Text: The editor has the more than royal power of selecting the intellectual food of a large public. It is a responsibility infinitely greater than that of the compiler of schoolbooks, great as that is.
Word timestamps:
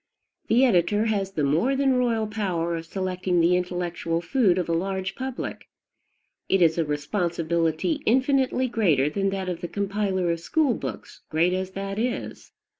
The 0.47 0.65
editor 0.65 1.05
has 1.05 1.33
the 1.33 1.43
more 1.43 1.75
than 1.75 1.93
royal 1.93 2.25
power 2.25 2.75
of 2.75 2.87
selecting 2.87 3.39
the 3.39 3.55
intellectual 3.55 4.19
food 4.19 4.57
of 4.57 4.67
a 4.67 4.73
large 4.73 5.13
public. 5.13 5.67
It 6.49 6.59
is 6.63 6.79
a 6.79 6.83
responsibility 6.85 8.01
infinitely 8.07 8.67
greater 8.67 9.11
than 9.11 9.29
that 9.29 9.47
of 9.47 9.61
the 9.61 9.67
compiler 9.67 10.31
of 10.31 10.39
schoolbooks, 10.39 11.21
great 11.29 11.53
as 11.53 11.69
that 11.73 11.99
is. 11.99 12.51